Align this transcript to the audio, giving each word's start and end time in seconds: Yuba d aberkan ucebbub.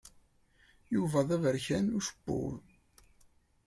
Yuba 0.93 1.19
d 1.27 1.29
aberkan 1.35 1.93
ucebbub. 1.97 2.63